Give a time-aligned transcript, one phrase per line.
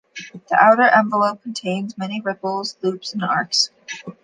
[0.49, 3.69] The outer envelope contained many ripples, loops, and arcs.